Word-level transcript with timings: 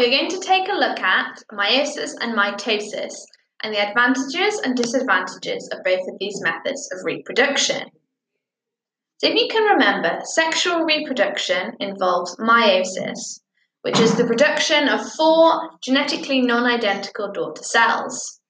We're 0.00 0.08
going 0.08 0.30
to 0.30 0.40
take 0.40 0.66
a 0.66 0.78
look 0.78 0.98
at 1.00 1.42
meiosis 1.52 2.14
and 2.22 2.34
mitosis 2.34 3.12
and 3.62 3.74
the 3.74 3.86
advantages 3.86 4.58
and 4.64 4.74
disadvantages 4.74 5.68
of 5.70 5.84
both 5.84 6.00
of 6.08 6.14
these 6.18 6.40
methods 6.40 6.88
of 6.90 7.04
reproduction. 7.04 7.82
So 9.18 9.28
if 9.28 9.34
you 9.34 9.46
can 9.50 9.64
remember, 9.64 10.20
sexual 10.24 10.84
reproduction 10.84 11.76
involves 11.80 12.34
meiosis, 12.36 13.40
which 13.82 14.00
is 14.00 14.14
the 14.14 14.24
production 14.24 14.88
of 14.88 15.06
four 15.12 15.68
genetically 15.84 16.40
non-identical 16.40 17.32
daughter 17.32 17.62
cells, 17.62 18.40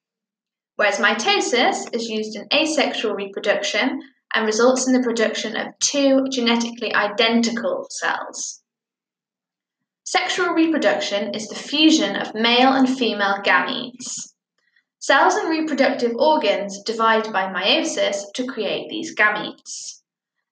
whereas 0.76 0.98
mitosis 0.98 1.92
is 1.92 2.08
used 2.08 2.36
in 2.36 2.46
asexual 2.54 3.14
reproduction 3.14 4.00
and 4.36 4.46
results 4.46 4.86
in 4.86 4.92
the 4.92 5.02
production 5.02 5.56
of 5.56 5.76
two 5.80 6.28
genetically 6.30 6.94
identical 6.94 7.88
cells. 7.90 8.59
Sexual 10.10 10.54
reproduction 10.54 11.32
is 11.34 11.46
the 11.46 11.54
fusion 11.54 12.16
of 12.16 12.34
male 12.34 12.72
and 12.72 12.88
female 12.98 13.36
gametes. 13.44 14.32
Cells 14.98 15.36
and 15.36 15.48
reproductive 15.48 16.16
organs 16.16 16.82
divide 16.82 17.32
by 17.32 17.44
meiosis 17.46 18.24
to 18.34 18.44
create 18.44 18.88
these 18.88 19.14
gametes. 19.14 20.00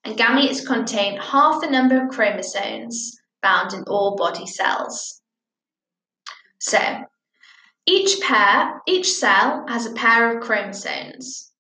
And 0.04 0.16
gametes 0.16 0.64
contain 0.64 1.18
half 1.18 1.60
the 1.60 1.68
number 1.68 2.00
of 2.00 2.08
chromosomes 2.08 3.18
found 3.42 3.74
in 3.74 3.82
all 3.88 4.14
body 4.14 4.46
cells. 4.46 5.22
So, 6.60 6.78
each 7.84 8.20
pair, 8.20 8.80
each 8.86 9.10
cell 9.10 9.64
has 9.66 9.86
a 9.86 9.94
pair 9.94 10.36
of 10.38 10.44
chromosomes. 10.44 11.50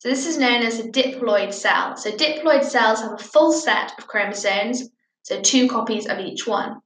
So 0.00 0.10
this 0.10 0.26
is 0.26 0.36
known 0.36 0.62
as 0.62 0.78
a 0.78 0.90
diploid 0.90 1.54
cell. 1.54 1.96
So 1.96 2.10
diploid 2.10 2.64
cells 2.64 3.00
have 3.00 3.12
a 3.12 3.16
full 3.32 3.54
set 3.54 3.98
of 3.98 4.06
chromosomes, 4.08 4.90
so 5.22 5.40
two 5.40 5.68
copies 5.68 6.06
of 6.06 6.18
each 6.18 6.46
one. 6.46 6.82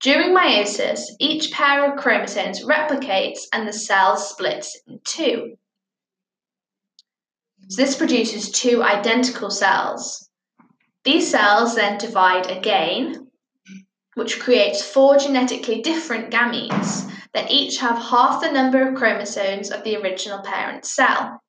During 0.00 0.34
meiosis, 0.34 1.00
each 1.18 1.50
pair 1.50 1.90
of 1.90 1.98
chromosomes 1.98 2.64
replicates 2.64 3.40
and 3.52 3.66
the 3.66 3.72
cell 3.72 4.16
splits 4.16 4.78
in 4.86 5.00
two. 5.04 5.56
So 7.68 7.82
this 7.82 7.96
produces 7.96 8.52
two 8.52 8.82
identical 8.82 9.50
cells. 9.50 10.30
These 11.02 11.30
cells 11.30 11.74
then 11.74 11.98
divide 11.98 12.48
again, 12.48 13.28
which 14.14 14.38
creates 14.38 14.82
four 14.82 15.18
genetically 15.18 15.82
different 15.82 16.32
gametes 16.32 17.10
that 17.34 17.50
each 17.50 17.78
have 17.78 17.98
half 17.98 18.40
the 18.40 18.52
number 18.52 18.88
of 18.88 18.94
chromosomes 18.94 19.70
of 19.70 19.82
the 19.82 19.96
original 19.96 20.40
parent 20.42 20.84
cell. 20.84 21.42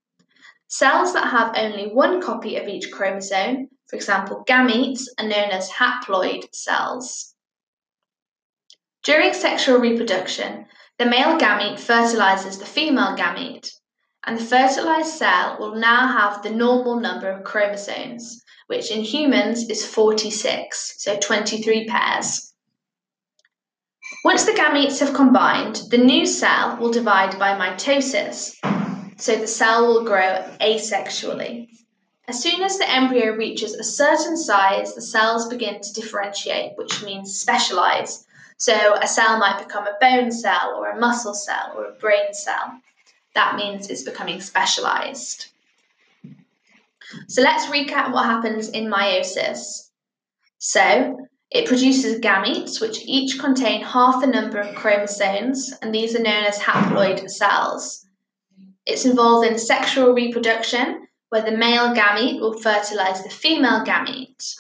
Cells 0.67 1.13
that 1.13 1.29
have 1.29 1.55
only 1.55 1.87
one 1.87 2.21
copy 2.21 2.55
of 2.55 2.67
each 2.67 2.91
chromosome, 2.91 3.69
for 3.87 3.95
example 3.95 4.43
gametes, 4.47 5.03
are 5.19 5.27
known 5.27 5.49
as 5.51 5.69
haploid 5.69 6.43
cells. 6.53 7.28
During 9.03 9.33
sexual 9.33 9.79
reproduction, 9.79 10.65
the 10.97 11.05
male 11.05 11.37
gamete 11.37 11.79
fertilizes 11.79 12.59
the 12.59 12.65
female 12.65 13.15
gamete, 13.15 13.71
and 14.25 14.37
the 14.37 14.43
fertilized 14.43 15.13
cell 15.13 15.55
will 15.57 15.75
now 15.75 16.07
have 16.07 16.43
the 16.43 16.49
normal 16.49 16.99
number 16.99 17.29
of 17.29 17.45
chromosomes, 17.45 18.43
which 18.67 18.91
in 18.91 19.01
humans 19.01 19.69
is 19.69 19.85
46, 19.85 20.95
so 20.97 21.17
23 21.17 21.87
pairs. 21.87 22.53
Once 24.25 24.43
the 24.43 24.51
gametes 24.51 24.99
have 24.99 25.13
combined, 25.13 25.81
the 25.91 25.97
new 25.97 26.25
cell 26.25 26.75
will 26.75 26.91
divide 26.91 27.39
by 27.39 27.57
mitosis, 27.57 28.53
so 29.17 29.33
the 29.37 29.47
cell 29.47 29.87
will 29.87 30.03
grow 30.03 30.43
asexually. 30.59 31.69
As 32.27 32.43
soon 32.43 32.61
as 32.61 32.77
the 32.77 32.89
embryo 32.89 33.31
reaches 33.31 33.73
a 33.73 33.83
certain 33.83 34.35
size, 34.35 34.93
the 34.93 35.01
cells 35.01 35.47
begin 35.47 35.79
to 35.79 35.93
differentiate, 35.93 36.73
which 36.75 37.01
means 37.01 37.39
specialize, 37.39 38.25
so 38.59 38.95
a 39.01 39.07
cell 39.07 39.39
might 39.39 39.57
become 39.57 39.87
a 39.87 39.97
bone 40.01 40.31
cell 40.31 40.75
or 40.75 40.89
a 40.89 40.99
muscle 40.99 41.33
cell 41.33 41.73
or 41.77 41.85
a 41.85 41.93
brain 41.93 42.33
cell. 42.33 42.81
That 43.33 43.55
means 43.55 43.89
it's 43.89 44.03
becoming 44.03 44.41
specialized. 44.41 45.47
So 47.29 47.41
let's 47.41 47.67
recap 47.67 48.11
what 48.11 48.25
happens 48.25 48.67
in 48.67 48.91
meiosis. 48.91 49.89
So 50.57 51.25
it 51.51 51.67
produces 51.67 52.19
gametes, 52.19 52.81
which 52.81 52.99
each 53.05 53.39
contain 53.39 53.81
half 53.81 54.19
the 54.19 54.27
number 54.27 54.59
of 54.59 54.75
chromosomes, 54.75 55.73
and 55.81 55.95
these 55.95 56.13
are 56.13 56.21
known 56.21 56.43
as 56.43 56.59
haploid 56.59 57.29
cells. 57.29 58.05
It's 58.85 59.05
involved 59.05 59.47
in 59.47 59.57
sexual 59.57 60.13
reproduction, 60.13 61.07
where 61.29 61.43
the 61.43 61.55
male 61.55 61.95
gamete 61.95 62.41
will 62.41 62.59
fertilize 62.59 63.23
the 63.23 63.29
female 63.29 63.85
gamete. 63.85 64.59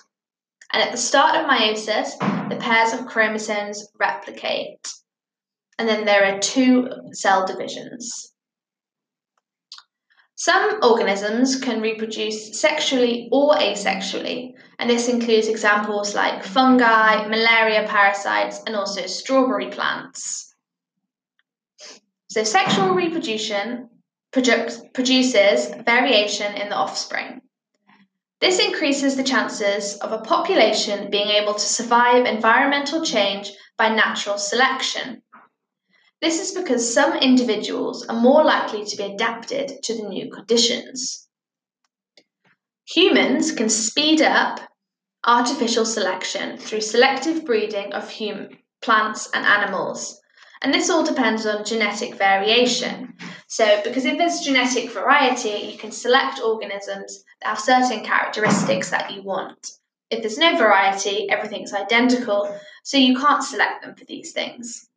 And 0.71 0.83
at 0.83 0.91
the 0.91 0.97
start 0.97 1.35
of 1.35 1.49
meiosis, 1.49 2.17
the 2.49 2.57
pairs 2.57 2.93
of 2.93 3.07
chromosomes 3.07 3.87
replicate. 3.99 4.87
And 5.77 5.87
then 5.87 6.05
there 6.05 6.25
are 6.25 6.39
two 6.39 6.89
cell 7.13 7.45
divisions. 7.45 8.33
Some 10.35 10.79
organisms 10.83 11.59
can 11.59 11.81
reproduce 11.81 12.61
sexually 12.61 13.27
or 13.29 13.55
asexually, 13.55 14.53
and 14.77 14.89
this 14.89 15.09
includes 15.09 15.49
examples 15.49 16.15
like 16.15 16.45
fungi, 16.45 17.27
malaria 17.27 17.85
parasites, 17.85 18.61
and 18.65 18.73
also 18.73 19.05
strawberry 19.05 19.69
plants. 19.69 20.55
So, 22.29 22.45
sexual 22.45 22.91
reproduction 22.91 23.89
produces 24.31 25.73
variation 25.85 26.55
in 26.55 26.69
the 26.69 26.75
offspring. 26.75 27.41
This 28.41 28.59
increases 28.59 29.15
the 29.15 29.23
chances 29.23 29.97
of 29.97 30.13
a 30.13 30.21
population 30.21 31.09
being 31.09 31.27
able 31.27 31.53
to 31.53 31.59
survive 31.59 32.25
environmental 32.25 33.03
change 33.03 33.51
by 33.77 33.89
natural 33.89 34.37
selection. 34.37 35.21
This 36.21 36.39
is 36.39 36.57
because 36.57 36.93
some 36.93 37.17
individuals 37.17 38.05
are 38.07 38.19
more 38.19 38.43
likely 38.43 38.85
to 38.85 38.97
be 38.97 39.03
adapted 39.03 39.83
to 39.83 39.95
the 39.95 40.07
new 40.07 40.31
conditions. 40.31 41.27
Humans 42.93 43.51
can 43.51 43.69
speed 43.69 44.21
up 44.21 44.59
artificial 45.25 45.85
selection 45.85 46.57
through 46.57 46.81
selective 46.81 47.45
breeding 47.45 47.93
of 47.93 48.11
hum- 48.11 48.49
plants 48.81 49.29
and 49.33 49.45
animals, 49.45 50.19
and 50.61 50.73
this 50.73 50.89
all 50.89 51.03
depends 51.03 51.45
on 51.45 51.65
genetic 51.65 52.15
variation. 52.15 53.17
So, 53.51 53.81
because 53.83 54.05
if 54.05 54.19
there's 54.19 54.41
genetic 54.41 54.91
variety, 54.91 55.71
you 55.71 55.77
can 55.77 55.91
select 55.91 56.39
organisms 56.39 57.23
that 57.41 57.49
have 57.49 57.59
certain 57.59 58.05
characteristics 58.05 58.91
that 58.91 59.11
you 59.11 59.23
want. 59.23 59.71
If 60.11 60.21
there's 60.21 60.37
no 60.37 60.55
variety, 60.55 61.27
everything's 61.31 61.73
identical, 61.73 62.55
so 62.83 62.97
you 62.97 63.17
can't 63.17 63.43
select 63.43 63.81
them 63.81 63.95
for 63.95 64.05
these 64.05 64.33
things. 64.33 64.87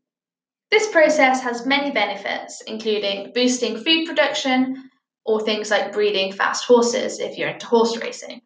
This 0.71 0.87
process 0.93 1.43
has 1.43 1.65
many 1.65 1.93
benefits, 1.93 2.63
including 2.67 3.33
boosting 3.33 3.79
food 3.79 4.07
production 4.07 4.91
or 5.25 5.41
things 5.41 5.71
like 5.71 5.95
breeding 5.95 6.33
fast 6.33 6.67
horses 6.67 7.21
if 7.21 7.39
you're 7.39 7.49
into 7.49 7.67
horse 7.67 7.97
racing. 7.97 8.43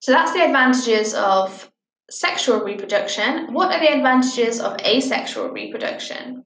So 0.00 0.12
that's 0.12 0.32
the 0.34 0.44
advantages 0.44 1.14
of 1.14 1.69
sexual 2.10 2.60
reproduction, 2.60 3.52
what 3.52 3.72
are 3.72 3.80
the 3.80 3.92
advantages 3.92 4.60
of 4.60 4.80
asexual 4.80 5.50
reproduction? 5.50 6.44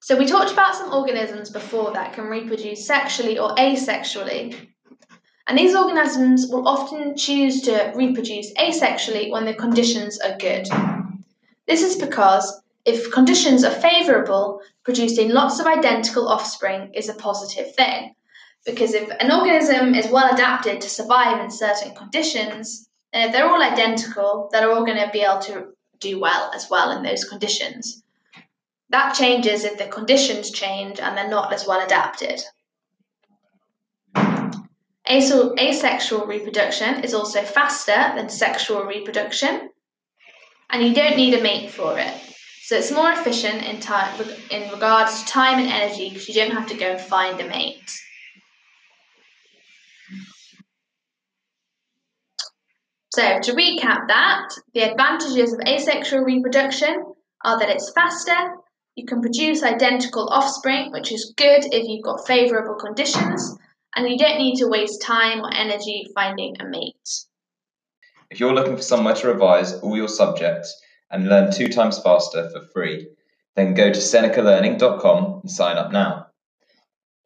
So, 0.00 0.16
we 0.16 0.26
talked 0.26 0.52
about 0.52 0.74
some 0.74 0.92
organisms 0.92 1.50
before 1.50 1.92
that 1.92 2.14
can 2.14 2.24
reproduce 2.24 2.86
sexually 2.86 3.38
or 3.38 3.54
asexually. 3.56 4.56
And 5.46 5.58
these 5.58 5.74
organisms 5.74 6.46
will 6.48 6.66
often 6.66 7.16
choose 7.16 7.62
to 7.62 7.92
reproduce 7.94 8.52
asexually 8.54 9.30
when 9.30 9.44
the 9.44 9.54
conditions 9.54 10.18
are 10.20 10.36
good. 10.38 10.66
This 11.66 11.82
is 11.82 11.96
because 11.96 12.62
if 12.84 13.12
conditions 13.12 13.64
are 13.64 13.70
favourable, 13.70 14.62
producing 14.84 15.30
lots 15.30 15.60
of 15.60 15.66
identical 15.66 16.28
offspring 16.28 16.90
is 16.94 17.10
a 17.10 17.14
positive 17.14 17.74
thing. 17.74 18.14
Because 18.64 18.94
if 18.94 19.10
an 19.20 19.30
organism 19.30 19.94
is 19.94 20.10
well 20.10 20.32
adapted 20.32 20.80
to 20.80 20.88
survive 20.88 21.42
in 21.42 21.50
certain 21.50 21.94
conditions, 21.94 22.87
and 23.12 23.24
if 23.24 23.32
they're 23.32 23.48
all 23.48 23.62
identical, 23.62 24.48
they're 24.52 24.70
all 24.70 24.84
going 24.84 24.98
to 24.98 25.10
be 25.12 25.20
able 25.20 25.40
to 25.40 25.68
do 26.00 26.20
well 26.20 26.50
as 26.54 26.68
well 26.70 26.96
in 26.96 27.02
those 27.02 27.24
conditions. 27.24 28.02
That 28.90 29.14
changes 29.14 29.64
if 29.64 29.78
the 29.78 29.86
conditions 29.86 30.50
change 30.50 31.00
and 31.00 31.16
they're 31.16 31.28
not 31.28 31.52
as 31.52 31.66
well 31.66 31.84
adapted. 31.84 32.42
Asexual 35.10 36.26
reproduction 36.26 37.02
is 37.02 37.14
also 37.14 37.42
faster 37.42 38.12
than 38.14 38.28
sexual 38.28 38.84
reproduction, 38.84 39.70
and 40.68 40.82
you 40.82 40.94
don't 40.94 41.16
need 41.16 41.32
a 41.32 41.42
mate 41.42 41.70
for 41.70 41.98
it. 41.98 42.14
So 42.62 42.76
it's 42.76 42.92
more 42.92 43.10
efficient 43.12 43.64
in, 43.64 43.80
time, 43.80 44.20
in 44.50 44.70
regards 44.70 45.22
to 45.22 45.26
time 45.26 45.58
and 45.58 45.68
energy 45.68 46.10
because 46.10 46.28
you 46.28 46.34
don't 46.34 46.50
have 46.50 46.66
to 46.68 46.76
go 46.76 46.92
and 46.92 47.00
find 47.00 47.40
a 47.40 47.48
mate. 47.48 47.90
So, 53.18 53.40
to 53.40 53.52
recap 53.52 54.06
that, 54.06 54.48
the 54.74 54.82
advantages 54.82 55.52
of 55.52 55.58
asexual 55.66 56.20
reproduction 56.20 57.02
are 57.44 57.58
that 57.58 57.68
it's 57.68 57.90
faster, 57.90 58.54
you 58.94 59.06
can 59.06 59.20
produce 59.20 59.64
identical 59.64 60.28
offspring, 60.28 60.92
which 60.92 61.10
is 61.10 61.34
good 61.36 61.64
if 61.74 61.88
you've 61.88 62.04
got 62.04 62.28
favourable 62.28 62.76
conditions, 62.76 63.58
and 63.96 64.08
you 64.08 64.16
don't 64.16 64.38
need 64.38 64.58
to 64.58 64.68
waste 64.68 65.02
time 65.02 65.40
or 65.40 65.52
energy 65.52 66.06
finding 66.14 66.60
a 66.60 66.68
mate. 66.68 66.94
If 68.30 68.38
you're 68.38 68.54
looking 68.54 68.76
for 68.76 68.82
somewhere 68.82 69.16
to 69.16 69.26
revise 69.26 69.74
all 69.80 69.96
your 69.96 70.06
subjects 70.06 70.80
and 71.10 71.28
learn 71.28 71.50
two 71.50 71.66
times 71.66 72.00
faster 72.00 72.48
for 72.50 72.68
free, 72.72 73.08
then 73.56 73.74
go 73.74 73.92
to 73.92 73.98
senecalearning.com 73.98 75.40
and 75.42 75.50
sign 75.50 75.76
up 75.76 75.90
now. 75.90 76.28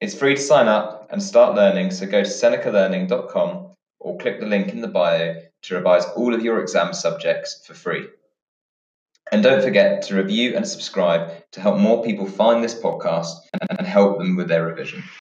It's 0.01 0.15
free 0.15 0.37
to 0.37 0.41
sign 0.41 0.69
up 0.69 1.09
and 1.11 1.23
start 1.23 1.55
learning, 1.55 1.91
so 1.91 2.07
go 2.07 2.23
to 2.23 2.31
senecalearning.com 2.31 3.75
or 4.01 4.17
click 4.17 4.41
the 4.41 4.47
link 4.47 4.71
in 4.71 4.81
the 4.81 4.89
bio 4.89 5.35
to 5.63 5.75
revise 5.77 6.05
all 6.17 6.35
of 6.35 6.43
your 6.43 6.61
exam 6.61 6.93
subjects 6.93 7.65
for 7.67 7.75
free. 7.75 8.09
And 9.31 9.43
don't 9.43 9.63
forget 9.63 10.03
to 10.03 10.17
review 10.17 10.57
and 10.57 10.69
subscribe 10.69 11.51
to 11.53 11.61
help 11.61 11.79
more 11.79 12.03
people 12.03 12.27
find 12.27 12.63
this 12.63 12.75
podcast 12.75 13.37
and 13.71 13.87
help 13.87 14.19
them 14.19 14.37
with 14.37 14.49
their 14.49 14.67
revision. 14.67 15.03